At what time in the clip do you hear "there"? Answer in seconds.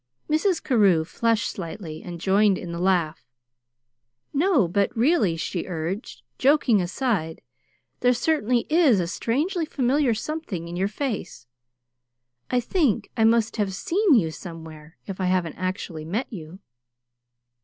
7.99-8.11